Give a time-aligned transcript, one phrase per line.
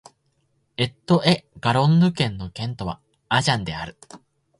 [0.77, 3.99] ロット＝エ＝ガロンヌ県の県都はアジャンである